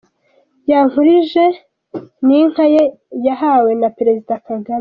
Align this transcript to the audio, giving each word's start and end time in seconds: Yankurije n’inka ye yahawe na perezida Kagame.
Yankurije 0.69 1.45
n’inka 2.25 2.63
ye 2.73 2.83
yahawe 3.25 3.71
na 3.81 3.89
perezida 3.97 4.33
Kagame. 4.47 4.79